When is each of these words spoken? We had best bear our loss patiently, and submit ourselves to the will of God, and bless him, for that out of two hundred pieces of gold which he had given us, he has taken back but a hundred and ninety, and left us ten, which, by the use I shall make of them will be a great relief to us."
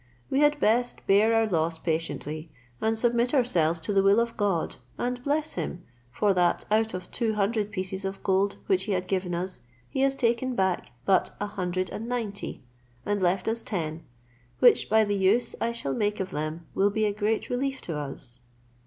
We 0.31 0.39
had 0.39 0.59
best 0.59 1.05
bear 1.05 1.31
our 1.35 1.45
loss 1.45 1.77
patiently, 1.77 2.49
and 2.81 2.97
submit 2.97 3.35
ourselves 3.35 3.79
to 3.81 3.93
the 3.93 4.01
will 4.01 4.19
of 4.19 4.35
God, 4.35 4.77
and 4.97 5.23
bless 5.23 5.53
him, 5.53 5.83
for 6.11 6.33
that 6.33 6.65
out 6.71 6.95
of 6.95 7.11
two 7.11 7.35
hundred 7.35 7.71
pieces 7.71 8.03
of 8.03 8.23
gold 8.23 8.55
which 8.65 8.85
he 8.85 8.93
had 8.93 9.07
given 9.07 9.35
us, 9.35 9.59
he 9.87 9.99
has 10.01 10.15
taken 10.15 10.55
back 10.55 10.91
but 11.05 11.35
a 11.39 11.45
hundred 11.45 11.91
and 11.91 12.09
ninety, 12.09 12.63
and 13.05 13.21
left 13.21 13.47
us 13.47 13.61
ten, 13.61 14.03
which, 14.57 14.89
by 14.89 15.03
the 15.03 15.15
use 15.15 15.55
I 15.61 15.71
shall 15.71 15.93
make 15.93 16.19
of 16.19 16.31
them 16.31 16.65
will 16.73 16.89
be 16.89 17.05
a 17.05 17.13
great 17.13 17.51
relief 17.51 17.79
to 17.81 17.95
us." 17.95 18.39